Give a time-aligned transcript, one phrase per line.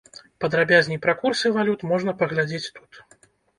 [0.45, 3.03] Падрабязней пра курсы валют можна паглядзець тут.